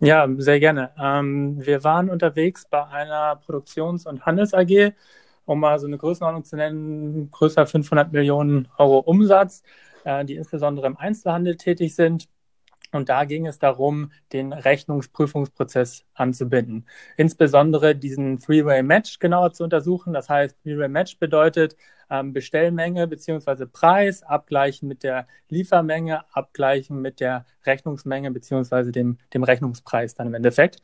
[0.05, 0.91] Ja, sehr gerne.
[0.99, 4.95] Ähm, wir waren unterwegs bei einer Produktions- und Handels AG,
[5.45, 9.63] um mal so eine Größenordnung zu nennen, größer 500 Millionen Euro Umsatz,
[10.05, 12.29] äh, die insbesondere im Einzelhandel tätig sind.
[12.93, 16.87] Und da ging es darum, den Rechnungsprüfungsprozess anzubinden.
[17.17, 20.13] Insbesondere diesen Three-Way-Match genauer zu untersuchen.
[20.13, 21.77] Das heißt, Three-Way-Match bedeutet
[22.11, 29.43] ähm, Bestellmenge beziehungsweise Preis abgleichen mit der Liefermenge, abgleichen mit der Rechnungsmenge beziehungsweise dem, dem
[29.43, 30.77] Rechnungspreis dann im Endeffekt.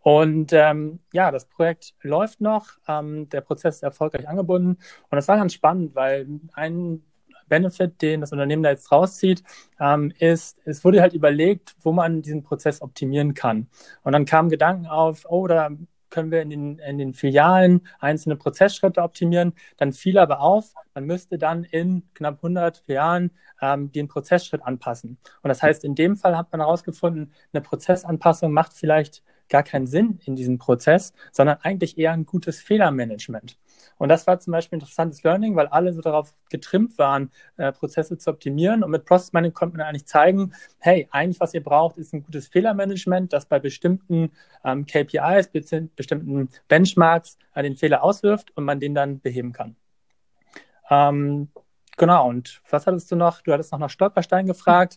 [0.00, 4.70] Und ähm, ja, das Projekt läuft noch, ähm, der Prozess ist erfolgreich angebunden
[5.10, 7.04] und das war ganz spannend, weil ein
[7.52, 9.42] Benefit, den das Unternehmen da jetzt rauszieht,
[9.78, 13.68] ähm, ist, es wurde halt überlegt, wo man diesen Prozess optimieren kann.
[14.02, 15.68] Und dann kamen Gedanken auf, oh, da
[16.08, 19.52] können wir in den, in den Filialen einzelne Prozessschritte optimieren.
[19.76, 25.18] Dann fiel aber auf, man müsste dann in knapp 100 Filialen ähm, den Prozessschritt anpassen.
[25.42, 29.86] Und das heißt, in dem Fall hat man herausgefunden, eine Prozessanpassung macht vielleicht gar keinen
[29.86, 33.58] Sinn in diesem Prozess, sondern eigentlich eher ein gutes Fehlermanagement.
[33.98, 37.72] Und das war zum Beispiel ein interessantes Learning, weil alle so darauf getrimmt waren, äh,
[37.72, 38.82] Prozesse zu optimieren.
[38.82, 42.22] Und mit Process Mining konnte man eigentlich zeigen, hey, eigentlich was ihr braucht, ist ein
[42.22, 44.32] gutes Fehlermanagement, das bei bestimmten
[44.64, 45.48] ähm, KPIs,
[45.96, 49.76] bestimmten Benchmarks äh, den Fehler auswirft und man den dann beheben kann.
[50.90, 51.48] Ähm,
[51.96, 53.40] genau, und was hattest du noch?
[53.40, 54.96] Du hattest noch nach Stolperstein gefragt.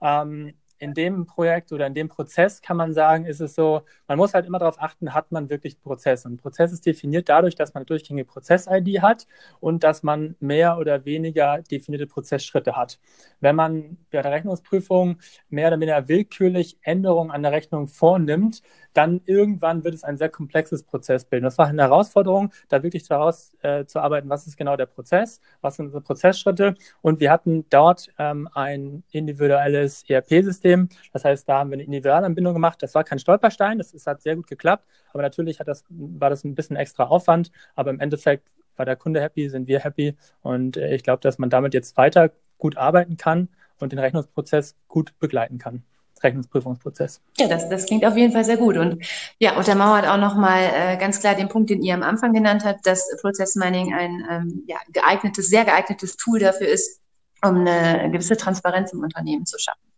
[0.00, 4.18] Ähm, in dem Projekt oder in dem Prozess kann man sagen, ist es so, man
[4.18, 6.26] muss halt immer darauf achten, hat man wirklich einen Prozess.
[6.26, 9.28] Und ein Prozess ist definiert dadurch, dass man eine durchgängige Prozess-ID hat
[9.60, 12.98] und dass man mehr oder weniger definierte Prozessschritte hat.
[13.38, 15.18] Wenn man bei der Rechnungsprüfung
[15.50, 18.60] mehr oder weniger willkürlich Änderungen an der Rechnung vornimmt,
[18.92, 21.44] dann irgendwann wird es ein sehr komplexes Prozessbild.
[21.44, 25.40] Das war eine Herausforderung, da wirklich daraus äh, zu arbeiten, was ist genau der Prozess,
[25.60, 26.74] was sind unsere Prozessschritte.
[27.00, 30.71] Und wir hatten dort ähm, ein individuelles ERP-System.
[31.12, 32.82] Das heißt, da haben wir eine Individualanbindung gemacht.
[32.82, 34.86] Das war kein Stolperstein, das, das hat sehr gut geklappt.
[35.12, 37.50] Aber natürlich hat das, war das ein bisschen extra Aufwand.
[37.74, 40.16] Aber im Endeffekt war der Kunde happy, sind wir happy.
[40.42, 44.76] Und äh, ich glaube, dass man damit jetzt weiter gut arbeiten kann und den Rechnungsprozess
[44.88, 45.84] gut begleiten kann.
[46.22, 47.20] Rechnungsprüfungsprozess.
[47.38, 48.76] Ja, das, das klingt auf jeden Fall sehr gut.
[48.76, 49.04] Und
[49.38, 52.86] ja, untermauert auch nochmal äh, ganz klar den Punkt, den ihr am Anfang genannt habt,
[52.86, 57.00] dass Prozessmining ein ähm, ja, geeignetes, sehr geeignetes Tool dafür ist,
[57.44, 59.91] um eine gewisse Transparenz im Unternehmen zu schaffen.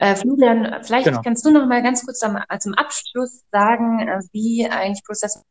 [0.00, 1.20] Äh, Florian, vielleicht genau.
[1.20, 5.42] kannst du noch mal ganz kurz am, zum Abschluss sagen, äh, wie eigentlich Prozess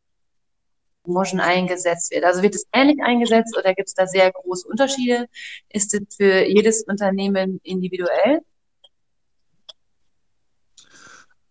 [1.06, 2.24] Motion eingesetzt wird.
[2.24, 5.28] Also wird es ähnlich eingesetzt oder gibt es da sehr große Unterschiede?
[5.70, 8.42] Ist es für jedes Unternehmen individuell?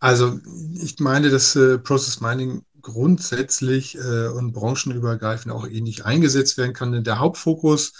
[0.00, 0.40] Also
[0.82, 6.90] ich meine, dass äh, Process Mining grundsätzlich äh, und branchenübergreifend auch ähnlich eingesetzt werden kann.
[6.90, 7.92] Denn der Hauptfokus,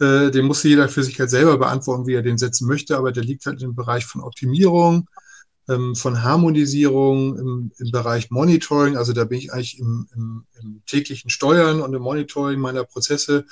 [0.00, 3.12] äh, den muss jeder für sich halt selber beantworten, wie er den setzen möchte, aber
[3.12, 5.08] der liegt halt im Bereich von Optimierung,
[5.68, 8.96] ähm, von Harmonisierung im, im, Bereich Monitoring.
[8.96, 13.46] Also da bin ich eigentlich im, im, im täglichen Steuern und im Monitoring meiner Prozesse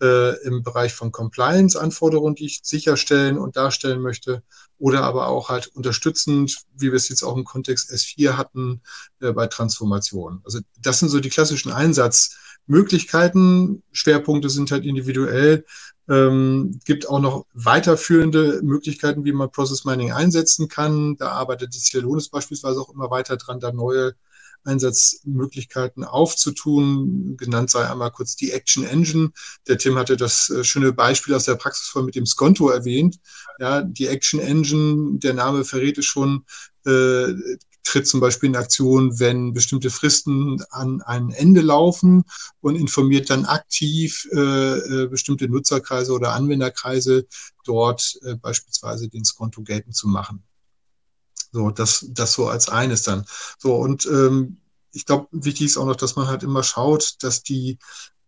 [0.00, 4.42] äh, im Bereich von Compliance-Anforderungen, die ich sicherstellen und darstellen möchte.
[4.78, 8.80] Oder aber auch halt unterstützend, wie wir es jetzt auch im Kontext S4 hatten,
[9.20, 10.40] äh, bei Transformation.
[10.44, 11.72] Also das sind so die klassischen
[12.68, 13.82] Einsatzmöglichkeiten.
[13.92, 15.64] Schwerpunkte sind halt individuell
[16.08, 21.16] ähm, gibt auch noch weiterführende Möglichkeiten, wie man Process Mining einsetzen kann.
[21.16, 24.14] Da arbeitet die Celonis beispielsweise auch immer weiter dran, da neue
[24.64, 27.36] Einsatzmöglichkeiten aufzutun.
[27.36, 29.30] Genannt sei einmal kurz die Action Engine.
[29.68, 33.20] Der Tim hatte das äh, schöne Beispiel aus der Praxis von mit dem Skonto erwähnt.
[33.58, 36.44] Ja, die Action Engine, der Name verrät es schon,
[36.86, 37.34] äh,
[37.88, 42.24] tritt zum Beispiel in Aktion, wenn bestimmte Fristen an ein Ende laufen
[42.60, 47.26] und informiert dann aktiv äh, äh, bestimmte Nutzerkreise oder Anwenderkreise,
[47.64, 50.42] dort äh, beispielsweise den Skonto geltend zu machen.
[51.50, 53.24] So, das, das so als eines dann.
[53.58, 54.58] So, und ähm,
[54.92, 57.78] ich glaube, wichtig ist auch noch, dass man halt immer schaut, dass die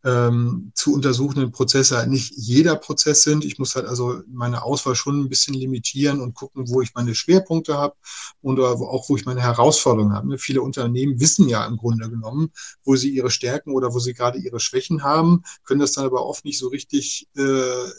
[0.05, 3.45] ähm, zu untersuchenden Prozesse halt nicht jeder Prozess sind.
[3.45, 7.15] Ich muss halt also meine Auswahl schon ein bisschen limitieren und gucken, wo ich meine
[7.15, 7.95] Schwerpunkte habe
[8.41, 10.29] und auch wo ich meine Herausforderungen habe.
[10.29, 12.51] Ne, viele Unternehmen wissen ja im Grunde genommen,
[12.85, 16.25] wo sie ihre Stärken oder wo sie gerade ihre Schwächen haben, können das dann aber
[16.25, 17.91] oft nicht so richtig äh,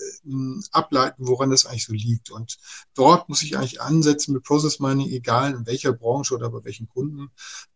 [0.72, 2.32] ableiten, woran das eigentlich so liegt.
[2.32, 2.58] Und
[2.96, 6.88] dort muss ich eigentlich ansetzen mit Process Mining, egal in welcher Branche oder bei welchen
[6.88, 7.30] Kunden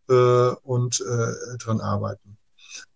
[0.10, 2.38] äh, und äh, dran arbeiten.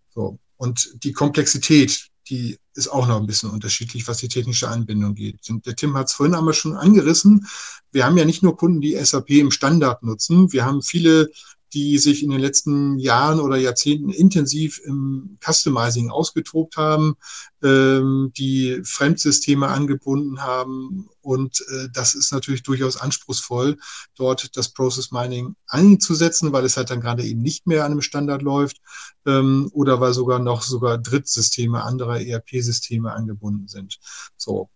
[0.09, 0.39] So.
[0.59, 5.39] Und die Komplexität, die ist auch noch ein bisschen unterschiedlich, was die technische Anbindung geht.
[5.47, 7.47] Der Tim hat es vorhin einmal schon angerissen.
[7.93, 10.51] Wir haben ja nicht nur Kunden, die SAP im Standard nutzen.
[10.51, 11.31] Wir haben viele
[11.73, 17.15] die sich in den letzten Jahren oder Jahrzehnten intensiv im Customizing ausgetobt haben,
[17.63, 21.09] ähm, die Fremdsysteme angebunden haben.
[21.21, 23.77] Und äh, das ist natürlich durchaus anspruchsvoll,
[24.15, 28.01] dort das Process Mining einzusetzen, weil es halt dann gerade eben nicht mehr an einem
[28.01, 28.77] Standard läuft
[29.25, 33.99] ähm, oder weil sogar noch sogar Drittsysteme anderer ERP-Systeme angebunden sind.
[34.37, 34.69] So.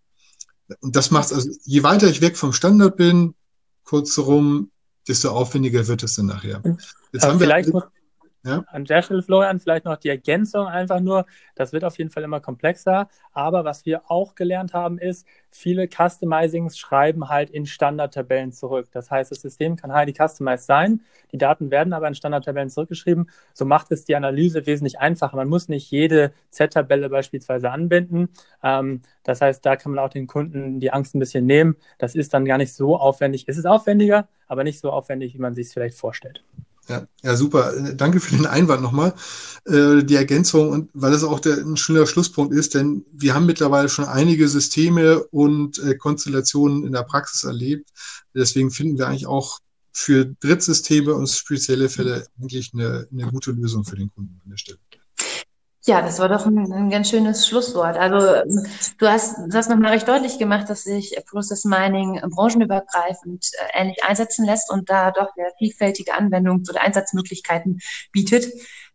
[0.80, 3.36] Und das macht also, je weiter ich weg vom Standard bin,
[3.84, 4.72] kurzum,
[5.08, 6.62] desto aufwendiger wird es dann nachher.
[7.12, 7.84] Jetzt haben vielleicht wir, muss,
[8.44, 8.64] ja?
[8.68, 11.26] an der Stelle, Florian, vielleicht noch die Ergänzung einfach nur.
[11.56, 13.08] Das wird auf jeden Fall immer komplexer.
[13.32, 18.90] Aber was wir auch gelernt haben, ist, viele Customizings schreiben halt in Standardtabellen zurück.
[18.92, 21.02] Das heißt, das System kann highly customized sein.
[21.32, 23.30] Die Daten werden aber in Standardtabellen zurückgeschrieben.
[23.54, 25.38] So macht es die Analyse wesentlich einfacher.
[25.38, 28.30] Man muss nicht jede Z-Tabelle beispielsweise anbinden.
[28.62, 31.76] Ähm, das heißt, da kann man auch den Kunden die Angst ein bisschen nehmen.
[31.98, 33.46] Das ist dann gar nicht so aufwendig.
[33.48, 36.44] Es ist aufwendiger, aber nicht so aufwendig, wie man sich es vielleicht vorstellt.
[36.90, 37.74] Ja, ja, super.
[37.96, 39.14] Danke für den Einwand nochmal,
[39.66, 43.46] äh, die Ergänzung und weil es auch der, ein schöner Schlusspunkt ist, denn wir haben
[43.46, 47.90] mittlerweile schon einige Systeme und äh, Konstellationen in der Praxis erlebt.
[48.36, 49.60] Deswegen finden wir eigentlich auch
[49.94, 54.58] für Drittsysteme und spezielle Fälle eigentlich eine, eine gute Lösung für den Kunden an der
[54.58, 54.80] Stelle.
[55.86, 57.98] Ja, das war doch ein, ein ganz schönes Schlusswort.
[57.98, 58.18] Also
[58.98, 64.02] du hast, du hast nochmal recht deutlich gemacht, dass sich Process Mining branchenübergreifend äh, ähnlich
[64.04, 67.82] einsetzen lässt und da doch sehr vielfältige Anwendungs- oder Einsatzmöglichkeiten
[68.14, 68.46] bietet.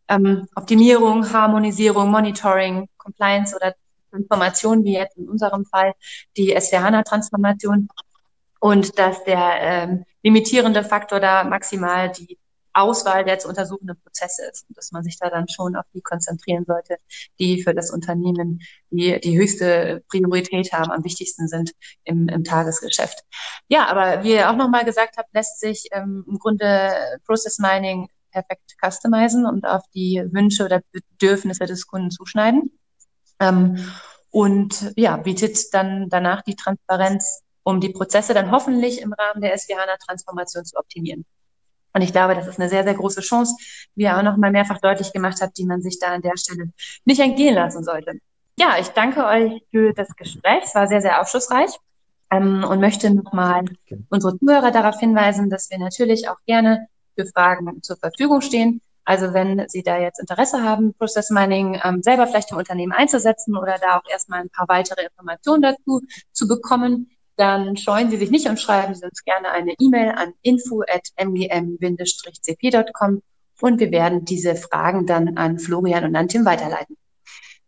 [0.09, 3.75] Ähm, Optimierung, Harmonisierung, Monitoring, Compliance oder
[4.13, 5.93] Information, wie jetzt in unserem Fall
[6.39, 7.89] die SVH-Transformation
[8.61, 12.39] und dass der ähm, limitierende Faktor da maximal die
[12.79, 16.01] Auswahl der zu untersuchenden Prozesse ist und dass man sich da dann schon auf die
[16.01, 16.97] konzentrieren sollte,
[17.39, 18.61] die für das Unternehmen
[18.91, 21.73] die, die höchste Priorität haben, am wichtigsten sind
[22.05, 23.25] im, im Tagesgeschäft.
[23.69, 26.93] Ja, aber wie ihr auch nochmal gesagt habt, lässt sich ähm, im Grunde
[27.27, 32.79] Process Mining perfekt customizen und auf die Wünsche oder Bedürfnisse des Kunden zuschneiden.
[33.41, 33.79] Ähm,
[34.31, 39.57] und ja, bietet dann danach die Transparenz, um die Prozesse dann hoffentlich im Rahmen der
[39.57, 41.25] SVH-Transformation zu optimieren.
[41.99, 43.57] Und ich glaube, das ist eine sehr, sehr große Chance,
[43.97, 46.37] wie er auch noch mal mehrfach deutlich gemacht hat, die man sich da an der
[46.37, 46.71] Stelle
[47.05, 48.21] nicht entgehen lassen sollte.
[48.57, 50.63] Ja, ich danke euch für das Gespräch.
[50.63, 51.71] Es war sehr, sehr aufschlussreich
[52.31, 53.65] ähm, und möchte nochmal
[54.11, 58.81] unsere Zuhörer darauf hinweisen, dass wir natürlich auch gerne für Fragen zur Verfügung stehen.
[59.05, 63.57] Also wenn Sie da jetzt Interesse haben, Process Mining ähm, selber vielleicht im Unternehmen einzusetzen
[63.57, 68.31] oder da auch erstmal ein paar weitere Informationen dazu zu bekommen, dann scheuen Sie sich
[68.31, 73.23] nicht und schreiben Sie uns gerne eine E-Mail an info.mgm-cp.com
[73.61, 76.97] und wir werden diese Fragen dann an Florian und an Tim weiterleiten.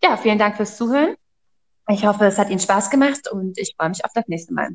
[0.02, 1.14] Ja, vielen Dank fürs Zuhören.
[1.88, 4.70] Ich hoffe, es hat Ihnen Spaß gemacht und ich freue mich auf das nächste Mal.